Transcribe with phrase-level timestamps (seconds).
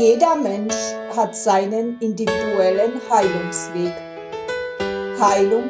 [0.00, 0.76] Jeder Mensch
[1.16, 3.92] hat seinen individuellen Heilungsweg.
[5.20, 5.64] Heilung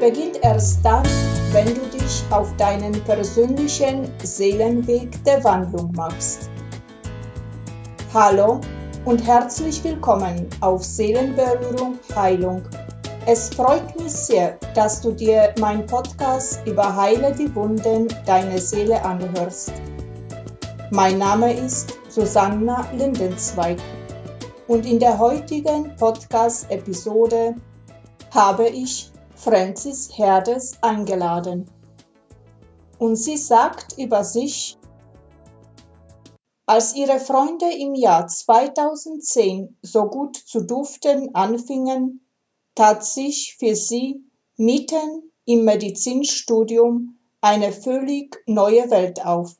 [0.00, 1.04] beginnt erst dann,
[1.52, 6.50] wenn du dich auf deinen persönlichen Seelenweg der Wandlung machst.
[8.12, 8.60] Hallo
[9.04, 12.62] und herzlich willkommen auf Seelenberührung Heilung.
[13.26, 19.00] Es freut mich sehr, dass du dir mein Podcast über Heile die Wunden deiner Seele
[19.04, 19.74] anhörst.
[20.90, 23.78] Mein Name ist Susanna Lindenzweig
[24.66, 27.54] und in der heutigen Podcast-Episode
[28.32, 31.70] habe ich Francis Herdes eingeladen.
[32.98, 34.76] Und sie sagt über sich,
[36.66, 42.26] als ihre Freunde im Jahr 2010 so gut zu duften anfingen,
[42.74, 44.24] tat sich für sie
[44.56, 49.59] mitten im Medizinstudium eine völlig neue Welt auf.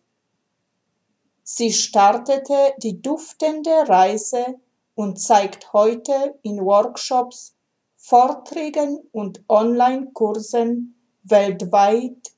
[1.53, 4.61] Sie startete die duftende Reise
[4.95, 7.57] und zeigt heute in Workshops,
[7.97, 12.33] Vorträgen und Online-Kursen weltweit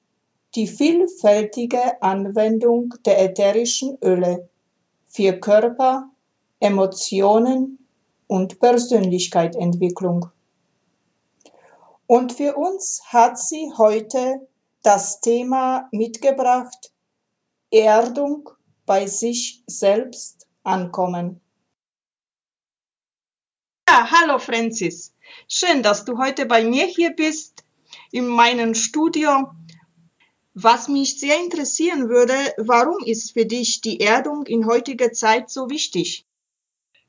[0.54, 4.48] die vielfältige Anwendung der ätherischen Öle
[5.08, 6.08] für Körper,
[6.58, 7.86] Emotionen
[8.28, 10.30] und Persönlichkeitsentwicklung.
[12.06, 14.48] Und für uns hat sie heute
[14.82, 16.90] das Thema mitgebracht
[17.70, 18.48] Erdung
[18.92, 21.40] bei sich selbst ankommen.
[23.88, 25.14] Ja, hallo Francis.
[25.48, 27.64] Schön, dass du heute bei mir hier bist
[28.10, 29.50] in meinem Studio.
[30.52, 35.70] Was mich sehr interessieren würde, warum ist für dich die Erdung in heutiger Zeit so
[35.70, 36.26] wichtig?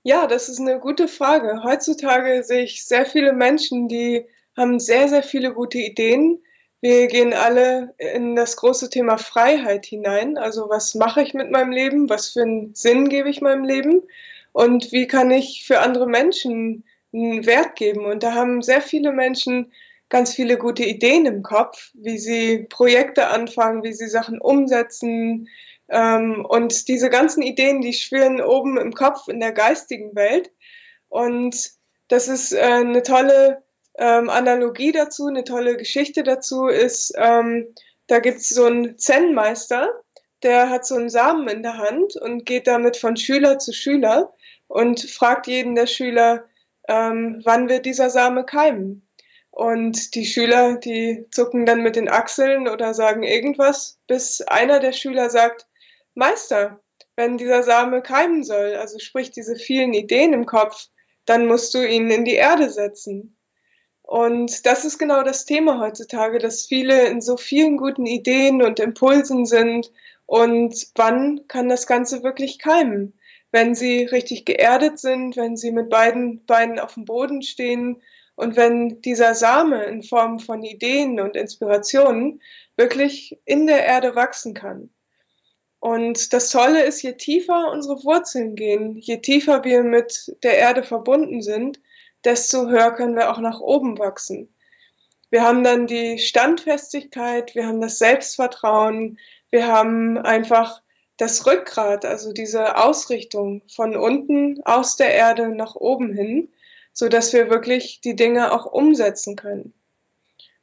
[0.03, 1.63] Ja, das ist eine gute Frage.
[1.65, 6.41] Heutzutage sehe ich sehr viele Menschen, die haben sehr, sehr viele gute Ideen,
[6.83, 10.37] wir gehen alle in das große Thema Freiheit hinein.
[10.37, 12.09] Also was mache ich mit meinem Leben?
[12.09, 14.03] Was für einen Sinn gebe ich meinem Leben?
[14.51, 18.03] Und wie kann ich für andere Menschen einen Wert geben?
[18.03, 19.71] Und da haben sehr viele Menschen
[20.09, 25.47] ganz viele gute Ideen im Kopf, wie sie Projekte anfangen, wie sie Sachen umsetzen.
[25.87, 30.51] Ähm, und diese ganzen Ideen, die schwirren oben im Kopf in der geistigen Welt.
[31.07, 31.71] Und
[32.09, 33.62] das ist äh, eine tolle
[33.97, 37.73] ähm, Analogie dazu, eine tolle Geschichte dazu ist, ähm,
[38.07, 39.89] da gibt's so einen Zen-Meister,
[40.41, 44.33] der hat so einen Samen in der Hand und geht damit von Schüler zu Schüler
[44.67, 46.45] und fragt jeden der Schüler,
[46.87, 49.07] ähm, wann wird dieser Same keimen?
[49.51, 54.93] Und die Schüler, die zucken dann mit den Achseln oder sagen irgendwas, bis einer der
[54.93, 55.67] Schüler sagt,
[56.15, 56.81] Meister,
[57.15, 60.87] wenn dieser Same keimen soll, also sprich diese vielen Ideen im Kopf,
[61.25, 63.37] dann musst du ihn in die Erde setzen.
[64.13, 68.79] Und das ist genau das Thema heutzutage, dass viele in so vielen guten Ideen und
[68.79, 69.91] Impulsen sind.
[70.27, 73.17] Und wann kann das Ganze wirklich keimen?
[73.51, 78.03] Wenn sie richtig geerdet sind, wenn sie mit beiden Beinen auf dem Boden stehen
[78.35, 82.39] und wenn dieser Same in Form von Ideen und Inspirationen
[82.77, 84.91] wirklich in der Erde wachsen kann.
[85.79, 90.83] Und das Tolle ist, je tiefer unsere Wurzeln gehen, je tiefer wir mit der Erde
[90.83, 91.79] verbunden sind,
[92.25, 94.53] desto höher können wir auch nach oben wachsen.
[95.29, 99.17] Wir haben dann die Standfestigkeit, wir haben das Selbstvertrauen,
[99.49, 100.81] wir haben einfach
[101.17, 106.49] das Rückgrat, also diese Ausrichtung von unten aus der Erde nach oben hin,
[106.91, 109.73] so dass wir wirklich die Dinge auch umsetzen können.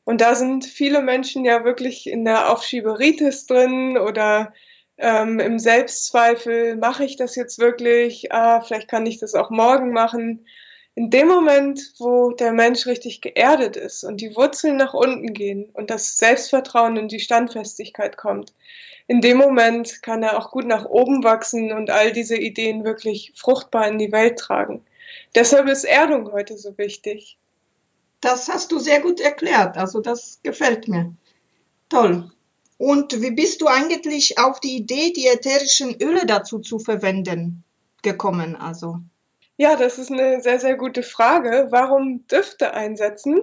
[0.04, 4.52] Und da sind viele Menschen ja wirklich in der Aufschieberitis drin oder
[4.98, 8.32] ähm, im Selbstzweifel, mache ich das jetzt wirklich?
[8.32, 10.46] Ah, vielleicht kann ich das auch morgen machen
[11.00, 15.70] in dem Moment, wo der Mensch richtig geerdet ist und die Wurzeln nach unten gehen
[15.72, 18.52] und das Selbstvertrauen und die Standfestigkeit kommt,
[19.06, 23.32] in dem Moment kann er auch gut nach oben wachsen und all diese Ideen wirklich
[23.34, 24.84] fruchtbar in die Welt tragen.
[25.34, 27.38] Deshalb ist Erdung heute so wichtig.
[28.20, 31.14] Das hast du sehr gut erklärt, also das gefällt mir.
[31.88, 32.30] Toll.
[32.76, 37.64] Und wie bist du eigentlich auf die Idee, die ätherischen Öle dazu zu verwenden,
[38.02, 38.54] gekommen?
[38.54, 38.98] Also
[39.60, 41.66] ja, das ist eine sehr, sehr gute Frage.
[41.68, 43.42] Warum Düfte einsetzen?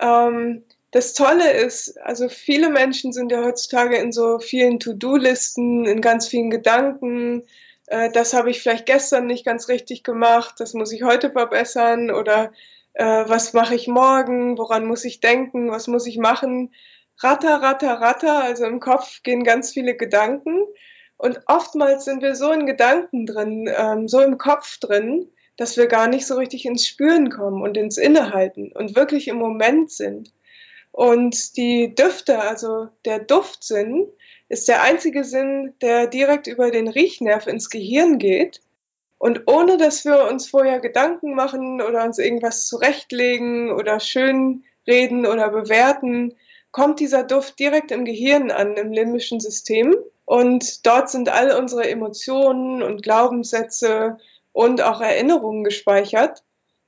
[0.00, 6.00] Ähm, das Tolle ist, also viele Menschen sind ja heutzutage in so vielen To-Do-Listen, in
[6.00, 7.42] ganz vielen Gedanken.
[7.86, 12.10] Äh, das habe ich vielleicht gestern nicht ganz richtig gemacht, das muss ich heute verbessern
[12.10, 12.54] oder
[12.94, 16.72] äh, was mache ich morgen, woran muss ich denken, was muss ich machen.
[17.18, 20.62] Ratter, ratter, ratter, also im Kopf gehen ganz viele Gedanken.
[21.18, 25.86] Und oftmals sind wir so in Gedanken drin, ähm, so im Kopf drin, dass wir
[25.86, 30.32] gar nicht so richtig ins Spüren kommen und ins Innehalten und wirklich im Moment sind.
[30.90, 34.06] Und die Düfte, also der Duftsinn,
[34.48, 38.60] ist der einzige Sinn, der direkt über den Riechnerv ins Gehirn geht.
[39.18, 45.26] Und ohne dass wir uns vorher Gedanken machen oder uns irgendwas zurechtlegen oder schön reden
[45.26, 46.34] oder bewerten,
[46.72, 49.94] kommt dieser Duft direkt im Gehirn an, im limbischen System.
[50.24, 54.18] Und dort sind all unsere Emotionen und Glaubenssätze
[54.52, 56.42] und auch Erinnerungen gespeichert.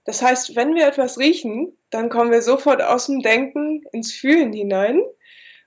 [0.05, 4.53] Das heißt, wenn wir etwas riechen, dann kommen wir sofort aus dem Denken ins Fühlen
[4.53, 5.01] hinein.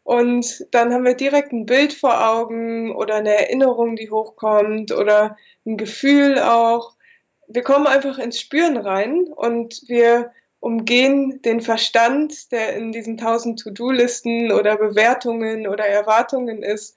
[0.03, 5.37] Und dann haben wir direkt ein Bild vor Augen oder eine Erinnerung, die hochkommt oder
[5.65, 6.95] ein Gefühl auch.
[7.47, 13.59] Wir kommen einfach ins Spüren rein und wir umgehen den Verstand, der in diesen tausend
[13.59, 16.95] To-Do-Listen oder Bewertungen oder Erwartungen ist.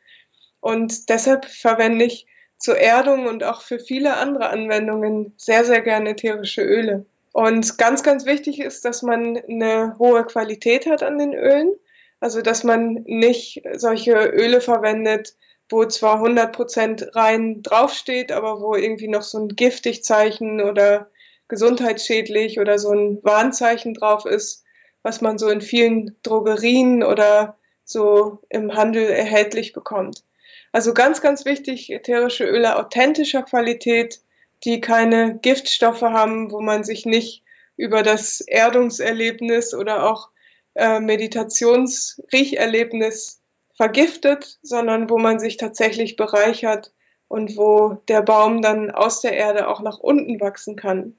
[0.60, 2.26] Und deshalb verwende ich
[2.60, 7.06] zur Erdung und auch für viele andere Anwendungen sehr, sehr gerne ätherische Öle.
[7.32, 11.72] Und ganz, ganz wichtig ist, dass man eine hohe Qualität hat an den Ölen.
[12.20, 15.34] Also, dass man nicht solche Öle verwendet,
[15.70, 21.08] wo zwar 100% rein draufsteht, aber wo irgendwie noch so ein Giftigzeichen oder
[21.48, 24.64] gesundheitsschädlich oder so ein Warnzeichen drauf ist,
[25.02, 30.24] was man so in vielen Drogerien oder so im Handel erhältlich bekommt.
[30.72, 34.20] Also ganz, ganz wichtig, ätherische Öle authentischer Qualität,
[34.64, 37.42] die keine Giftstoffe haben, wo man sich nicht
[37.76, 40.28] über das Erdungserlebnis oder auch
[40.74, 43.40] äh, Meditationsriecherlebnis
[43.74, 46.92] vergiftet, sondern wo man sich tatsächlich bereichert
[47.28, 51.16] und wo der Baum dann aus der Erde auch nach unten wachsen kann.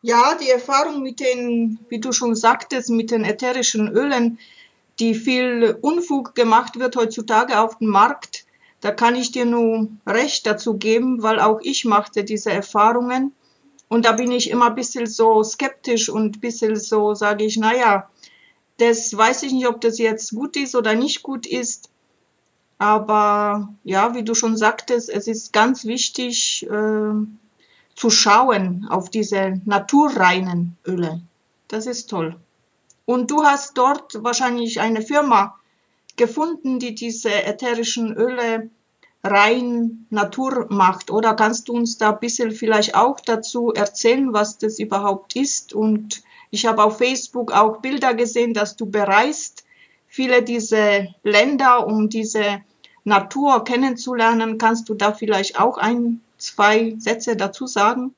[0.00, 4.38] Ja, die Erfahrung mit den, wie du schon sagtest, mit den ätherischen Ölen,
[4.98, 8.41] die viel Unfug gemacht wird heutzutage auf dem Markt,
[8.82, 13.32] da kann ich dir nur recht dazu geben, weil auch ich machte diese Erfahrungen.
[13.88, 17.56] Und da bin ich immer ein bisschen so skeptisch und ein bisschen so, sage ich,
[17.56, 18.10] naja,
[18.78, 21.90] das weiß ich nicht, ob das jetzt gut ist oder nicht gut ist.
[22.78, 27.12] Aber ja, wie du schon sagtest, es ist ganz wichtig äh,
[27.94, 31.22] zu schauen auf diese naturreinen Öle.
[31.68, 32.34] Das ist toll.
[33.04, 35.56] Und du hast dort wahrscheinlich eine Firma
[36.16, 38.70] gefunden, die diese ätherischen Öle
[39.24, 41.10] rein Natur macht.
[41.10, 45.72] Oder kannst du uns da ein bisschen vielleicht auch dazu erzählen, was das überhaupt ist?
[45.72, 49.64] Und ich habe auf Facebook auch Bilder gesehen, dass du bereist
[50.08, 52.62] viele diese Länder, um diese
[53.04, 54.58] Natur kennenzulernen.
[54.58, 58.14] Kannst du da vielleicht auch ein, zwei Sätze dazu sagen?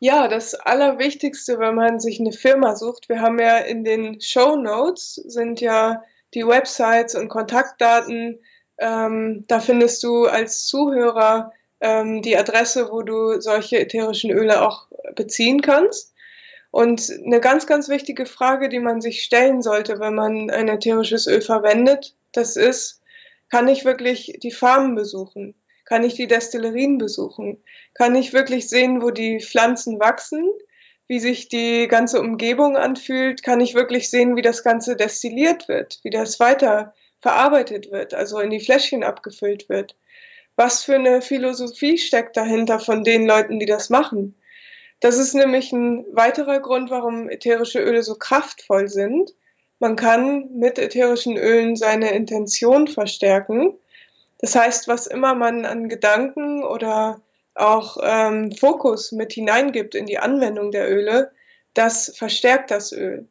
[0.00, 4.54] Ja, das Allerwichtigste, wenn man sich eine Firma sucht, wir haben ja in den Show
[4.54, 6.02] Notes sind ja
[6.34, 8.40] die Websites und Kontaktdaten.
[8.78, 14.88] Ähm, da findest du als Zuhörer ähm, die Adresse, wo du solche ätherischen Öle auch
[15.14, 16.14] beziehen kannst.
[16.70, 21.26] Und eine ganz, ganz wichtige Frage, die man sich stellen sollte, wenn man ein ätherisches
[21.26, 23.00] Öl verwendet, das ist,
[23.50, 25.54] kann ich wirklich die Farmen besuchen?
[25.86, 27.64] Kann ich die Destillerien besuchen?
[27.94, 30.44] Kann ich wirklich sehen, wo die Pflanzen wachsen?
[31.08, 33.42] Wie sich die ganze Umgebung anfühlt?
[33.42, 35.98] Kann ich wirklich sehen, wie das Ganze destilliert wird?
[36.02, 39.96] Wie das weiter verarbeitet wird, also in die Fläschchen abgefüllt wird?
[40.54, 44.36] Was für eine Philosophie steckt dahinter von den Leuten, die das machen?
[45.00, 49.32] Das ist nämlich ein weiterer Grund, warum ätherische Öle so kraftvoll sind.
[49.80, 53.78] Man kann mit ätherischen Ölen seine Intention verstärken
[54.38, 57.20] das heißt, was immer man an Gedanken oder
[57.58, 61.32] auch ähm, Fokus mit hineingibt in die Anwendung der Öle,
[61.74, 63.28] das verstärkt das Öl.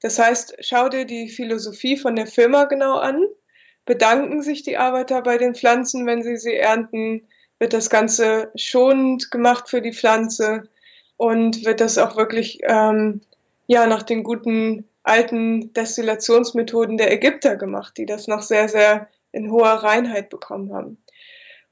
[0.00, 3.26] Das heißt, schau dir die Philosophie von der Firma genau an,
[3.84, 7.26] bedanken sich die Arbeiter bei den Pflanzen, wenn sie sie ernten,
[7.58, 10.68] wird das Ganze schonend gemacht für die Pflanze
[11.16, 13.20] und wird das auch wirklich ähm,
[13.66, 19.50] ja nach den guten alten Destillationsmethoden der Ägypter gemacht, die das noch sehr, sehr in
[19.50, 20.99] hoher Reinheit bekommen haben.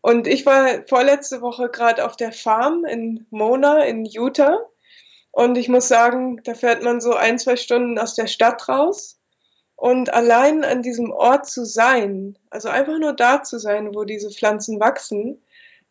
[0.00, 4.58] Und ich war vorletzte Woche gerade auf der Farm in Mona in Utah.
[5.30, 9.18] Und ich muss sagen, da fährt man so ein, zwei Stunden aus der Stadt raus.
[9.76, 14.30] Und allein an diesem Ort zu sein, also einfach nur da zu sein, wo diese
[14.30, 15.40] Pflanzen wachsen,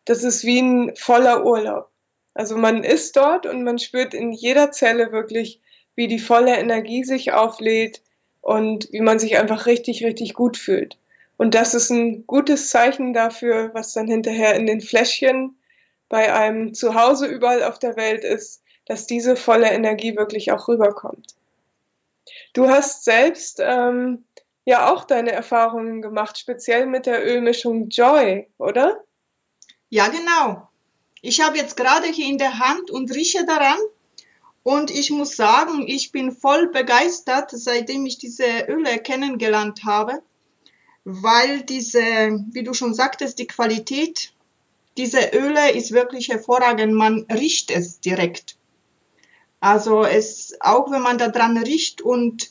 [0.04, 1.90] das ist wie ein voller Urlaub.
[2.34, 5.60] Also man ist dort und man spürt in jeder Zelle wirklich,
[5.94, 8.02] wie die volle Energie sich auflädt
[8.40, 10.98] und wie man sich einfach richtig, richtig gut fühlt.
[11.38, 15.56] Und das ist ein gutes Zeichen dafür, was dann hinterher in den Fläschchen
[16.08, 21.36] bei einem Zuhause überall auf der Welt ist, dass diese volle Energie wirklich auch rüberkommt.
[22.54, 24.24] Du hast selbst ähm,
[24.64, 29.04] ja auch deine Erfahrungen gemacht, speziell mit der Ölmischung Joy, oder?
[29.90, 30.68] Ja, genau.
[31.22, 33.78] Ich habe jetzt gerade hier in der Hand und rieche daran.
[34.64, 40.20] Und ich muss sagen, ich bin voll begeistert, seitdem ich diese Öle kennengelernt habe
[41.10, 42.00] weil diese,
[42.50, 44.34] wie du schon sagtest, die Qualität,
[44.98, 46.92] diese Öle ist wirklich hervorragend.
[46.92, 48.56] Man riecht es direkt.
[49.58, 52.50] Also es, auch wenn man da dran riecht und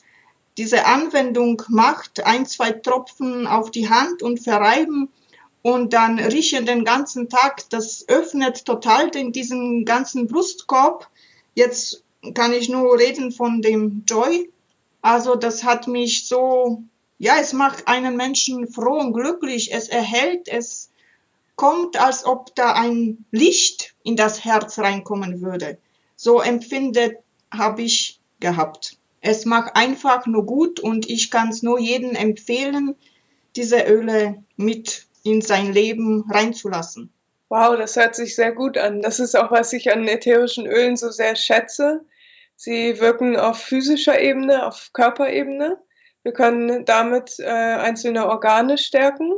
[0.56, 5.08] diese Anwendung macht, ein, zwei Tropfen auf die Hand und verreiben
[5.62, 11.08] und dann riechen den ganzen Tag, das öffnet total den, diesen ganzen Brustkorb.
[11.54, 12.02] Jetzt
[12.34, 14.50] kann ich nur reden von dem Joy.
[15.00, 16.82] Also das hat mich so,
[17.18, 19.74] ja, es macht einen Menschen froh und glücklich.
[19.74, 20.90] Es erhält, es
[21.56, 25.78] kommt, als ob da ein Licht in das Herz reinkommen würde.
[26.14, 27.18] So empfindet
[27.52, 28.96] habe ich gehabt.
[29.20, 32.94] Es macht einfach nur gut und ich kann es nur jedem empfehlen,
[33.56, 37.12] diese Öle mit in sein Leben reinzulassen.
[37.48, 39.02] Wow, das hört sich sehr gut an.
[39.02, 42.04] Das ist auch, was ich an ätherischen Ölen so sehr schätze.
[42.54, 45.78] Sie wirken auf physischer Ebene, auf Körperebene.
[46.28, 49.32] Wir können damit äh, einzelne Organe stärken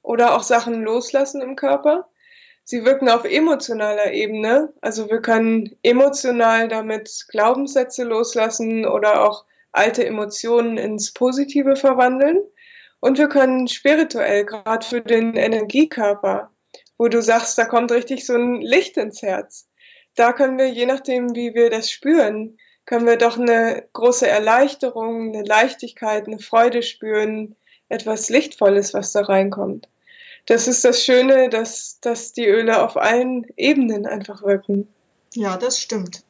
[0.00, 2.08] oder auch Sachen loslassen im Körper.
[2.62, 10.06] Sie wirken auf emotionaler Ebene, also wir können emotional damit Glaubenssätze loslassen oder auch alte
[10.06, 12.38] Emotionen ins Positive verwandeln.
[13.00, 16.52] Und wir können spirituell, gerade für den Energiekörper,
[16.96, 19.68] wo du sagst, da kommt richtig so ein Licht ins Herz.
[20.14, 25.34] Da können wir, je nachdem, wie wir das spüren, können wir doch eine große Erleichterung,
[25.34, 27.56] eine Leichtigkeit, eine Freude spüren,
[27.88, 29.88] etwas Lichtvolles, was da reinkommt
[30.46, 34.88] das ist das Schöne, dass, dass die Öle auf allen Ebenen einfach wirken.
[35.34, 36.24] Ja, das stimmt.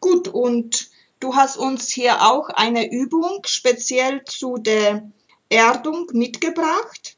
[0.00, 5.10] Gut, und du hast uns hier auch eine Übung speziell zu der
[5.48, 7.13] Erdung mitgebracht.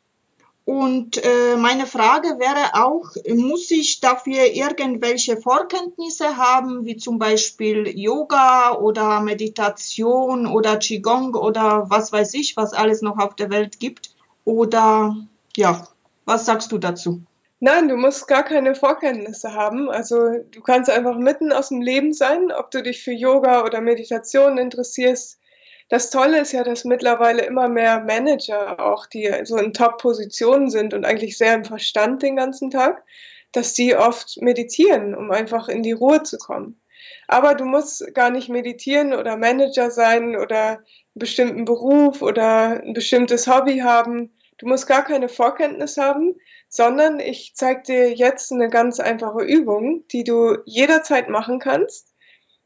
[0.66, 7.86] Und äh, meine Frage wäre auch, muss ich dafür irgendwelche Vorkenntnisse haben, wie zum Beispiel
[7.96, 13.78] Yoga oder Meditation oder Qigong oder was weiß ich, was alles noch auf der Welt
[13.78, 14.10] gibt?
[14.44, 15.16] Oder
[15.56, 15.86] ja,
[16.24, 17.22] was sagst du dazu?
[17.60, 19.88] Nein, du musst gar keine Vorkenntnisse haben.
[19.88, 20.16] Also
[20.50, 24.58] du kannst einfach mitten aus dem Leben sein, ob du dich für Yoga oder Meditation
[24.58, 25.38] interessierst.
[25.88, 30.94] Das Tolle ist ja, dass mittlerweile immer mehr Manager auch, die so in Top-Positionen sind
[30.94, 33.04] und eigentlich sehr im Verstand den ganzen Tag,
[33.52, 36.80] dass die oft meditieren, um einfach in die Ruhe zu kommen.
[37.28, 40.78] Aber du musst gar nicht meditieren oder Manager sein oder einen
[41.14, 44.32] bestimmten Beruf oder ein bestimmtes Hobby haben.
[44.58, 46.34] Du musst gar keine Vorkenntnis haben,
[46.68, 52.12] sondern ich zeige dir jetzt eine ganz einfache Übung, die du jederzeit machen kannst.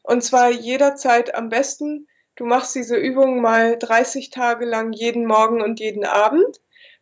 [0.03, 2.07] Und zwar jederzeit am besten,
[2.41, 6.59] du machst diese Übung mal 30 Tage lang jeden Morgen und jeden Abend,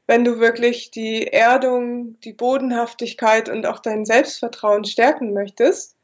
[0.08, 5.96] wenn du wirklich die Erdung, die Bodenhaftigkeit und auch dein Selbstvertrauen stärken möchtest.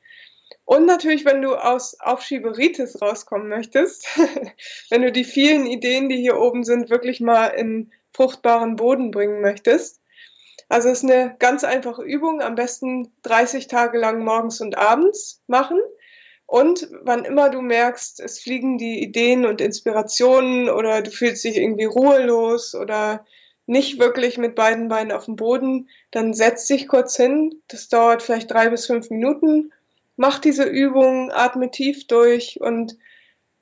[0.64, 4.06] Und natürlich, wenn du aus Aufschieberitis rauskommen möchtest,
[4.90, 9.40] wenn du die vielen Ideen, die hier oben sind, wirklich mal in fruchtbaren Boden bringen
[9.40, 10.00] möchtest.
[10.68, 15.42] Also es ist eine ganz einfache Übung, am besten 30 Tage lang morgens und abends
[15.48, 15.80] machen.
[16.46, 21.56] Und wann immer du merkst, es fliegen die Ideen und Inspirationen oder du fühlst dich
[21.56, 23.24] irgendwie ruhelos oder
[23.66, 27.62] nicht wirklich mit beiden Beinen auf dem Boden, dann setz dich kurz hin.
[27.68, 29.72] Das dauert vielleicht drei bis fünf Minuten.
[30.16, 32.96] Mach diese Übung, atme tief durch und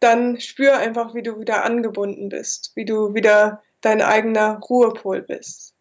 [0.00, 5.74] dann spür einfach, wie du wieder angebunden bist, wie du wieder dein eigener Ruhepol bist.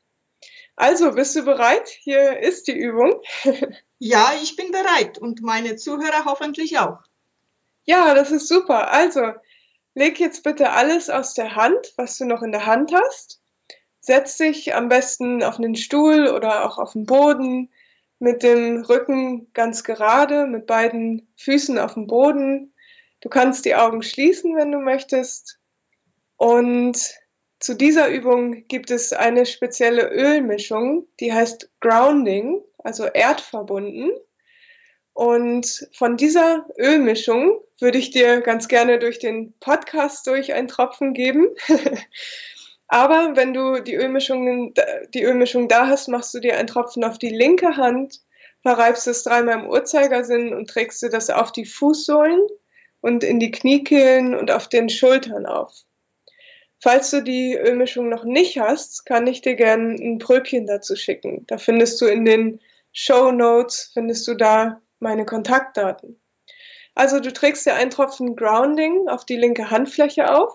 [0.75, 1.89] Also, bist du bereit?
[1.89, 3.21] Hier ist die Übung.
[4.03, 7.03] ja, ich bin bereit und meine Zuhörer hoffentlich auch.
[7.83, 8.91] Ja, das ist super.
[8.91, 9.33] Also,
[9.93, 13.43] leg jetzt bitte alles aus der Hand, was du noch in der Hand hast.
[13.99, 17.69] Setz dich am besten auf einen Stuhl oder auch auf den Boden
[18.17, 22.73] mit dem Rücken ganz gerade, mit beiden Füßen auf dem Boden.
[23.19, 25.59] Du kannst die Augen schließen, wenn du möchtest.
[26.37, 26.97] Und
[27.59, 34.11] zu dieser Übung gibt es eine spezielle Ölmischung, die heißt Grounding, also erdverbunden.
[35.13, 41.13] Und von dieser Ölmischung würde ich dir ganz gerne durch den Podcast durch einen Tropfen
[41.13, 41.49] geben.
[42.87, 44.73] Aber wenn du die Ölmischung,
[45.13, 48.21] die Ölmischung da hast, machst du dir einen Tropfen auf die linke Hand,
[48.63, 52.41] verreibst es dreimal im Uhrzeigersinn und trägst du das auf die Fußsohlen
[52.99, 55.73] und in die Kniekehlen und auf den Schultern auf.
[56.79, 61.45] Falls du die Ölmischung noch nicht hast, kann ich dir gerne ein Pröbchen dazu schicken.
[61.47, 62.59] Da findest du in den
[62.91, 66.21] Show Notes, findest du da meine Kontaktdaten.
[66.93, 70.53] Also du trägst dir einen Tropfen Grounding auf die linke Handfläche auf,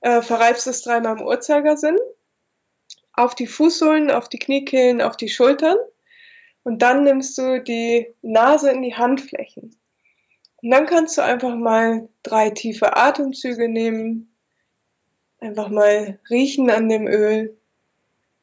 [0.00, 1.98] äh, verreibst es dreimal im Uhrzeigersinn,
[3.12, 5.76] auf die Fußsohlen, auf die Kniekehlen, auf die Schultern
[6.62, 9.76] und dann nimmst du die Nase in die Handflächen.
[10.62, 14.30] Und dann kannst du einfach mal drei tiefe Atemzüge nehmen,
[15.40, 17.58] Einfach mal riechen an dem Öl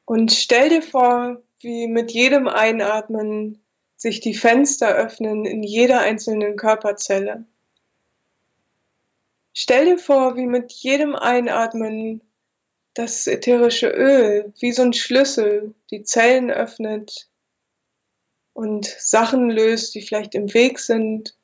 [0.06, 3.62] und stell dir vor, wie mit jedem Einatmen
[3.96, 7.46] sich die Fenster öffnen in jeder einzelnen Körperzelle.
[9.54, 12.22] Stell dir vor, wie mit jedem Einatmen
[12.94, 17.28] das ätherische Öl wie so ein Schlüssel die Zellen öffnet
[18.54, 21.36] und Sachen löst, die vielleicht im Weg sind.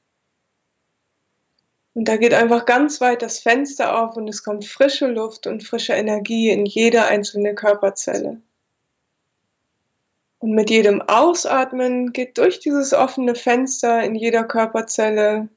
[1.95, 5.63] Und da geht einfach ganz weit das Fenster auf und es kommt frische Luft und
[5.63, 8.41] frische Energie in jede einzelne Körperzelle.
[10.43, 15.47] Und mit jedem Ausatmen geht durch dieses offene Fenster in jeder Körperzelle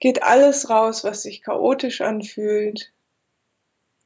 [0.00, 2.94] geht alles raus, was sich chaotisch anfühlt,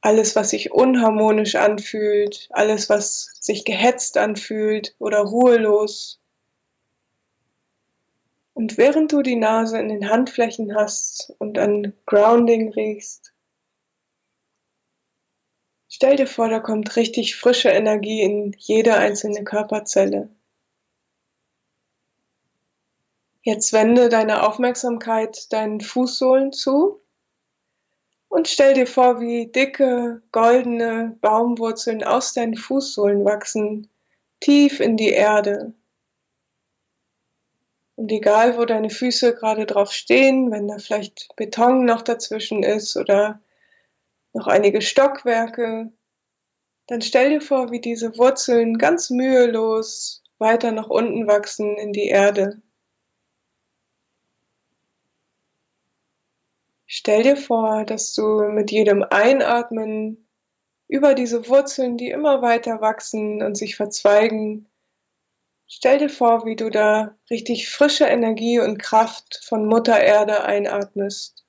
[0.01, 6.19] alles, was sich unharmonisch anfühlt, alles, was sich gehetzt anfühlt oder ruhelos.
[8.53, 13.30] Und während du die Nase in den Handflächen hast und an Grounding riechst,
[16.01, 20.29] stell dir vor, da kommt richtig frische Energie in jede einzelne Körperzelle.
[23.43, 27.03] Jetzt wende deine Aufmerksamkeit deinen Fußsohlen zu
[28.29, 33.87] und stell dir vor, wie dicke, goldene Baumwurzeln aus deinen Fußsohlen wachsen,
[34.39, 35.71] tief in die Erde.
[37.95, 42.97] Und egal, wo deine Füße gerade drauf stehen, wenn da vielleicht Beton noch dazwischen ist
[42.97, 43.39] oder
[44.33, 45.91] noch einige Stockwerke,
[46.87, 52.07] dann stell dir vor, wie diese Wurzeln ganz mühelos weiter nach unten wachsen in die
[52.07, 52.61] Erde.
[56.85, 60.27] Stell dir vor, dass du mit jedem Einatmen
[60.89, 64.69] über diese Wurzeln, die immer weiter wachsen und sich verzweigen,
[65.67, 71.40] stell dir vor, wie du da richtig frische Energie und Kraft von Mutter Erde einatmest.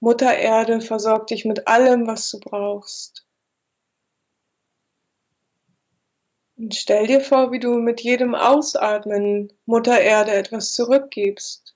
[0.00, 3.26] Mutter Erde versorgt dich mit allem, was du brauchst.
[6.56, 11.74] Und stell dir vor, wie du mit jedem Ausatmen Mutter Erde etwas zurückgibst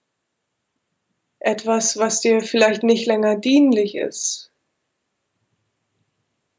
[1.43, 4.53] etwas, was dir vielleicht nicht länger dienlich ist,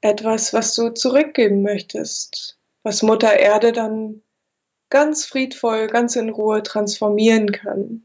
[0.02, 4.22] etwas, was du zurückgeben möchtest, was Mutter Erde dann
[4.90, 8.04] ganz friedvoll, ganz in Ruhe transformieren kann.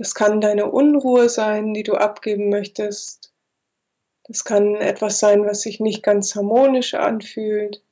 [0.00, 3.34] Das kann deine Unruhe sein, die du abgeben möchtest.
[4.24, 7.84] Das kann etwas sein, was sich nicht ganz harmonisch anfühlt.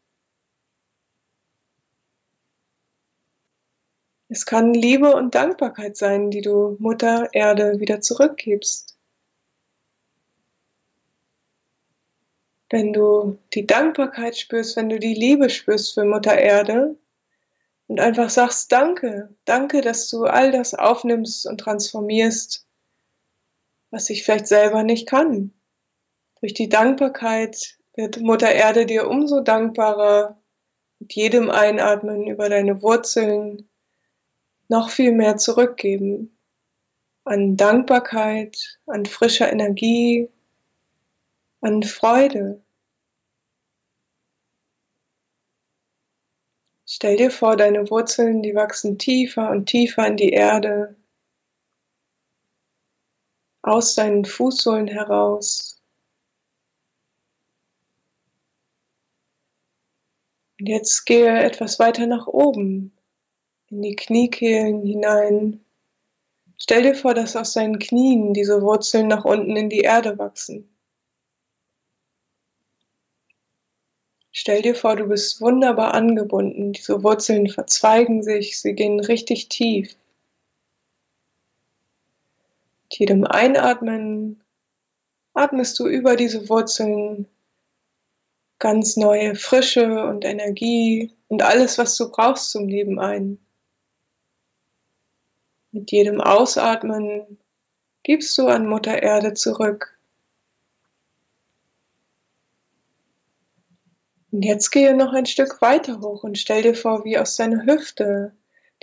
[4.31, 8.97] Es kann Liebe und Dankbarkeit sein, die du Mutter Erde wieder zurückgibst.
[12.71, 16.97] Wenn du die Dankbarkeit spürst, wenn du die Liebe spürst für Mutter Erde
[17.89, 22.67] und einfach sagst, danke, danke, dass du all das aufnimmst und transformierst,
[23.91, 25.53] was ich vielleicht selber nicht kann.
[26.41, 30.41] Durch die Dankbarkeit wird Mutter Erde dir umso dankbarer
[31.01, 33.69] mit jedem Einatmen über deine Wurzeln,
[34.69, 36.39] noch viel mehr zurückgeben
[37.29, 40.31] an Dankbarkeit, an frischer Energie,
[41.61, 42.63] an Freude.
[46.91, 50.97] Stell dir vor, deine Wurzeln, die wachsen tiefer und tiefer in die Erde,
[53.61, 55.83] aus deinen Fußsohlen heraus.
[60.59, 62.97] Und jetzt gehe etwas weiter nach oben,
[63.69, 65.63] in die Kniekehlen hinein.
[66.57, 70.75] Stell dir vor, dass aus deinen Knien diese Wurzeln nach unten in die Erde wachsen.
[74.41, 76.73] Stell dir vor, du bist wunderbar angebunden.
[76.73, 79.97] Diese Wurzeln verzweigen sich, sie gehen richtig tief.
[82.85, 84.41] Mit jedem Einatmen
[85.35, 87.27] atmest du über diese Wurzeln
[88.61, 93.41] ganz neue Frische und Energie und alles, was du brauchst zum Leben ein.
[95.73, 97.41] Mit jedem Ausatmen
[98.05, 99.98] gibst du an Mutter Erde zurück.
[104.31, 107.65] Und jetzt gehe noch ein Stück weiter hoch und stell dir vor, wie aus deiner
[107.65, 108.33] Hüfte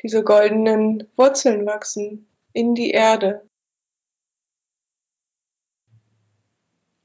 [0.01, 3.47] diese goldenen Wurzeln wachsen in die Erde.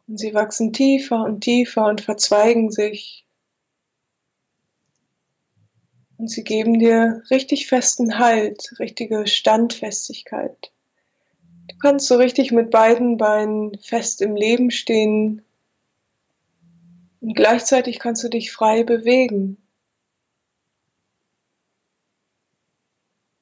[0.08, 3.26] Und sie wachsen tiefer und tiefer und verzweigen sich
[6.20, 10.70] und sie geben dir richtig festen Halt, richtige Standfestigkeit.
[11.68, 15.40] Du kannst so richtig mit beiden Beinen fest im Leben stehen
[17.20, 19.56] und gleichzeitig kannst du dich frei bewegen.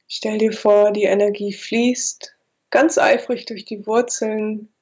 [0.07, 2.35] Stell dir vor, die Energie fließt
[2.71, 4.73] ganz eifrig durch die Wurzeln.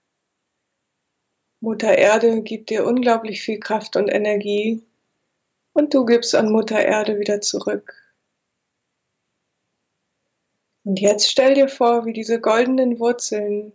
[1.61, 4.85] Mutter Erde gibt dir unglaublich viel Kraft und Energie
[5.73, 7.95] Und du gibst an Mutter Erde wieder zurück.
[10.85, 13.73] Und jetzt stell dir vor, wie diese goldenen Wurzeln,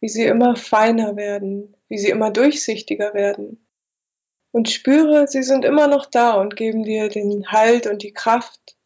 [0.00, 3.63] wie sie immer feiner werden, wie sie immer durchsichtiger werden.
[4.54, 8.76] Und spüre, sie sind immer noch da und geben dir den Halt und die Kraft,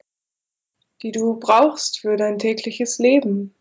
[1.02, 3.54] die du brauchst für dein tägliches Leben.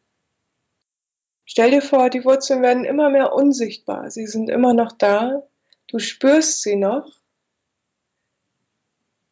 [1.43, 4.09] Stell dir vor, die Wurzeln werden immer mehr unsichtbar.
[4.09, 5.43] Sie sind immer noch da.
[5.87, 7.11] Du spürst sie noch.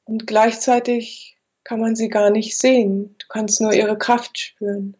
[0.03, 3.15] Und gleichzeitig kann man sie gar nicht sehen.
[3.19, 4.97] Du kannst nur ihre Kraft spüren.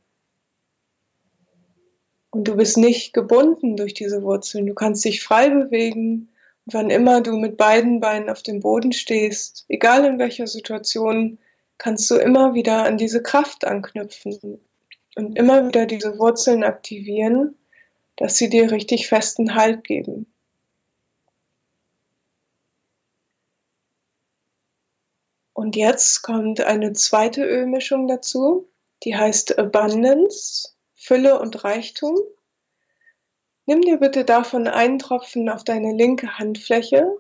[2.30, 4.66] Und du bist nicht gebunden durch diese Wurzeln.
[4.66, 6.30] Du kannst dich frei bewegen.
[6.65, 11.38] Wann immer du mit beiden Beinen auf dem Boden stehst, egal in welcher Situation,
[11.78, 14.60] kannst du immer wieder an diese Kraft anknüpfen
[15.15, 17.56] und immer wieder diese Wurzeln aktivieren,
[18.15, 20.25] dass sie dir richtig festen Halt geben.
[25.54, 28.67] Und jetzt kommt eine zweite Ölmischung dazu,
[29.04, 32.17] die heißt Abundance, Fülle und Reichtum.
[33.67, 37.17] Nimm dir bitte davon einen Tropfen auf deine linke Handfläche,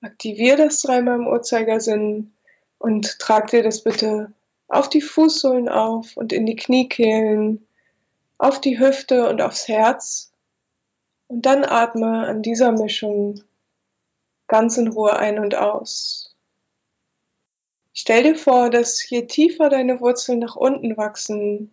[0.00, 2.32] aktiviere das dreimal im Uhrzeigersinn
[2.78, 4.32] und trag dir das bitte
[4.68, 7.66] auf die Fußsohlen auf und in die Kniekehlen,
[8.38, 10.32] auf die Hüfte und aufs Herz.
[11.26, 13.42] Und dann atme an dieser Mischung
[14.46, 16.34] ganz in Ruhe ein und aus.
[17.92, 21.72] Stell dir vor, dass je tiefer deine Wurzeln nach unten wachsen,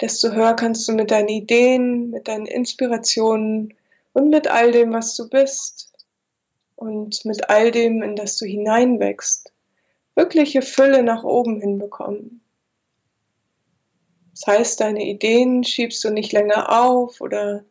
[0.00, 3.74] desto höher kannst du mit deinen Ideen, mit deinen Inspirationen
[4.12, 5.92] und mit all dem, was du bist
[6.76, 9.52] und mit all dem, in das du hineinwächst,
[10.14, 12.40] wirkliche Fülle nach oben hinbekommen.
[14.32, 17.64] Das heißt, deine Ideen schiebst du nicht länger auf oder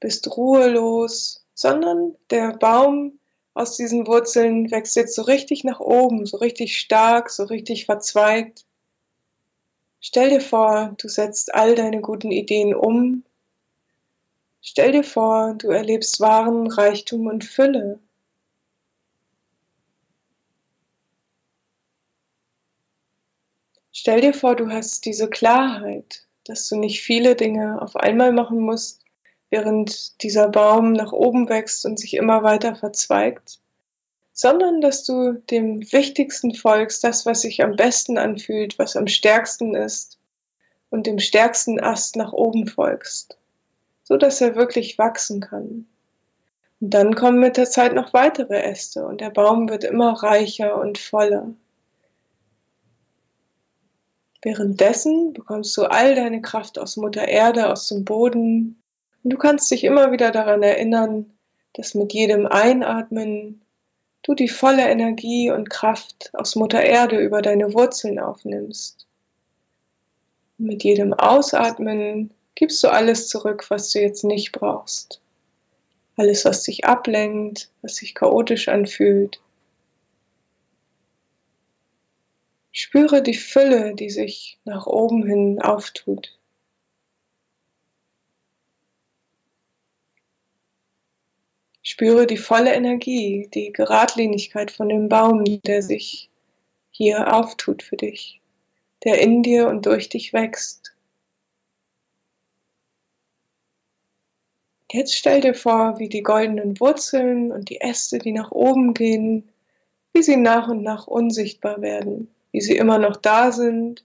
[0.00, 3.18] bist ruhelos, sondern der Baum
[3.54, 8.64] aus diesen Wurzeln wächst jetzt so richtig nach oben, so richtig stark, so richtig verzweigt.
[10.00, 13.24] Stell dir vor, du setzt all deine guten Ideen um.
[14.60, 17.98] Stell dir vor, du erlebst wahren Reichtum und Fülle.
[23.92, 28.60] Stell dir vor, du hast diese Klarheit, dass du nicht viele Dinge auf einmal machen
[28.60, 29.04] musst,
[29.50, 33.58] während dieser Baum nach oben wächst und sich immer weiter verzweigt,
[34.40, 39.74] sondern dass du dem Wichtigsten folgst, das, was sich am besten anfühlt, was am stärksten
[39.74, 40.16] ist,
[40.90, 43.36] und dem stärksten Ast nach oben folgst,
[44.04, 45.88] so dass er wirklich wachsen kann.
[46.80, 50.80] Und dann kommen mit der Zeit noch weitere Äste und der Baum wird immer reicher
[50.80, 51.52] und voller.
[54.40, 58.80] Währenddessen bekommst du all deine Kraft aus Mutter Erde, aus dem Boden.
[59.24, 61.32] Und du kannst dich immer wieder daran erinnern,
[61.74, 63.62] dass mit jedem Einatmen
[64.28, 69.06] du die volle Energie und Kraft aus Mutter Erde über deine Wurzeln aufnimmst.
[70.58, 75.20] Mit jedem Ausatmen gibst du alles zurück, was du jetzt nicht brauchst.
[76.16, 79.40] Alles, was dich ablenkt, was sich chaotisch anfühlt,
[82.80, 86.37] Spüre die Fülle, die sich nach oben hin auftut.
[91.88, 96.28] Spüre die volle Energie, die Geradlinigkeit von dem Baum, der sich
[96.90, 98.40] hier auftut für dich,
[99.04, 100.94] der in dir und durch dich wächst.
[104.90, 109.48] Jetzt stell dir vor, wie die goldenen Wurzeln und die Äste, die nach oben gehen,
[110.12, 114.04] wie sie nach und nach unsichtbar werden wie sie immer noch da sind,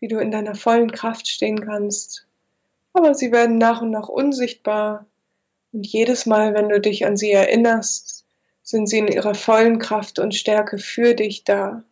[0.00, 2.26] wie du in deiner vollen Kraft stehen kannst.
[2.92, 5.06] Aber sie werden nach und nach unsichtbar
[5.74, 8.24] und jedes Mal, wenn du dich an sie erinnerst,
[8.62, 11.82] sind sie in ihrer vollen Kraft und Stärke für dich da.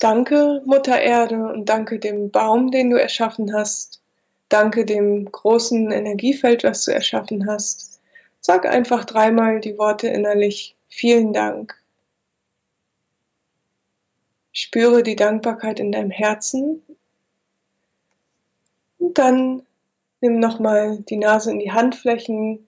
[0.00, 4.02] Danke, Mutter Erde, und danke dem Baum, den du erschaffen hast.
[4.48, 8.00] Danke dem großen Energiefeld, was du erschaffen hast.
[8.40, 10.74] Sag einfach dreimal die Worte innerlich.
[10.88, 11.80] Vielen Dank.
[14.50, 16.82] Spüre die Dankbarkeit in deinem Herzen.
[19.12, 19.66] Und dann
[20.22, 22.66] nimm nochmal die Nase in die Handflächen.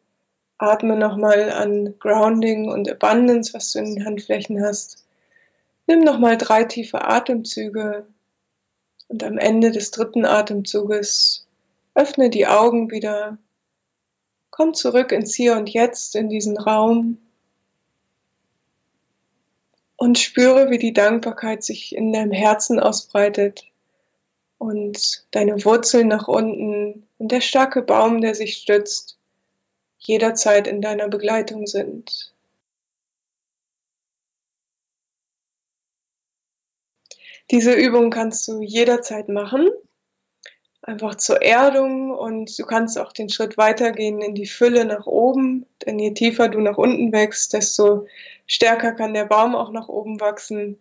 [0.59, 5.07] Atme nochmal an Grounding und Abundance, was du in den Handflächen hast.
[5.87, 8.07] Nimm nochmal drei tiefe Atemzüge.
[9.09, 11.47] Und am Ende des dritten Atemzuges
[11.95, 13.39] öffne die Augen wieder
[14.51, 17.17] Komm zurück ins Hier und Jetzt, in diesen Raum
[19.97, 23.65] und spüre, wie die Dankbarkeit sich in deinem Herzen ausbreitet
[24.65, 29.19] und deine Wurzeln nach unten und der starke Baum, der sich stützt,
[29.99, 32.33] jederzeit in deiner Begleitung sind.
[37.51, 39.69] Diese Übung kannst du jederzeit machen,
[40.81, 45.67] einfach zur Erdung und du kannst auch den Schritt weitergehen in die Fülle nach oben,
[45.85, 48.07] denn je tiefer du nach unten wächst, desto
[48.47, 50.79] stärker kann der Baum auch nach oben wachsen.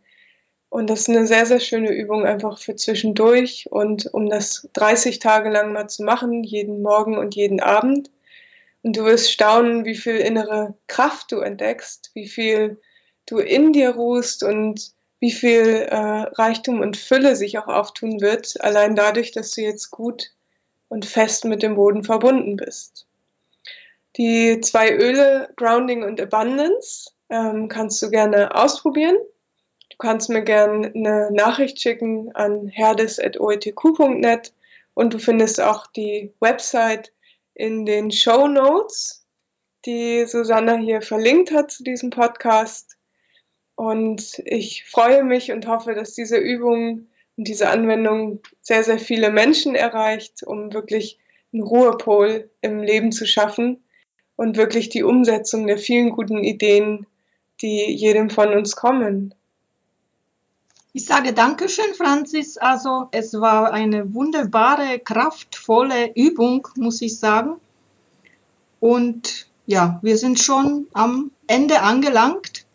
[0.74, 5.20] Und das ist eine sehr, sehr schöne Übung einfach für zwischendurch und um das 30
[5.20, 8.10] Tage lang mal zu machen, jeden Morgen und jeden Abend.
[8.82, 12.82] Und du wirst staunen, wie viel innere Kraft du entdeckst, wie viel
[13.28, 18.60] du in dir ruhst und wie viel äh, Reichtum und Fülle sich auch auftun wird,
[18.60, 20.32] allein dadurch, dass du jetzt gut
[20.90, 23.06] und fest mit dem Boden verbunden bist.
[24.18, 29.18] Die zwei Öle, Grounding und Abundance, ähm, kannst du gerne ausprobieren.
[30.04, 34.54] Du kannst mir gerne eine Nachricht schicken an herdes.oetq.net
[34.94, 37.14] und du findest auch die Website
[37.54, 39.26] in den Show Notes,
[39.86, 42.98] die Susanna hier verlinkt hat zu diesem Podcast.
[43.76, 49.32] Und ich freue mich und hoffe, dass diese Übung und diese Anwendung sehr, sehr viele
[49.32, 51.18] Menschen erreicht, um wirklich
[51.54, 53.82] einen Ruhepol im Leben zu schaffen
[54.36, 57.08] und wirklich die Umsetzung der vielen guten Ideen,
[57.62, 59.34] die jedem von uns kommen.
[60.96, 62.58] Ich sage Dankeschön, Franzis.
[62.60, 67.56] Also es war eine wunderbare, kraftvolle Übung, muss ich sagen.
[68.80, 72.68] Und ja, wir sind schon am Ende angelangt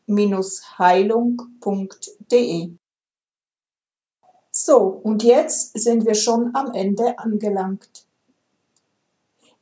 [0.79, 2.71] heilung.de.
[4.51, 8.07] So, und jetzt sind wir schon am Ende angelangt.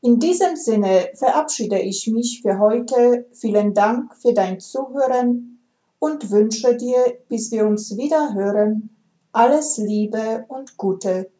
[0.02, 3.26] In diesem Sinne verabschiede ich mich für heute.
[3.32, 5.60] Vielen Dank für dein Zuhören
[5.98, 8.96] und wünsche dir, bis wir uns wieder hören,
[9.32, 11.30] alles Liebe und Gute.